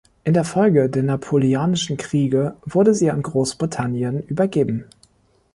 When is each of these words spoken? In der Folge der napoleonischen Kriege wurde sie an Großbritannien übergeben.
In 0.23 0.33
der 0.33 0.45
Folge 0.45 0.89
der 0.89 1.03
napoleonischen 1.03 1.95
Kriege 1.95 2.55
wurde 2.65 2.95
sie 2.95 3.11
an 3.11 3.21
Großbritannien 3.21 4.23
übergeben. 4.23 4.85